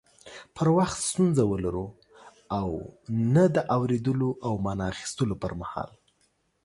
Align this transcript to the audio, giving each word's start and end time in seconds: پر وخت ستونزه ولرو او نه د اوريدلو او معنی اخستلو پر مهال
پر 0.55 0.67
وخت 0.77 0.97
ستونزه 1.09 1.43
ولرو 1.51 1.87
او 2.59 2.69
نه 3.33 3.43
د 3.55 3.57
اوريدلو 3.75 4.29
او 4.45 4.53
معنی 4.65 4.85
اخستلو 4.93 5.35
پر 5.41 5.51
مهال 5.61 5.89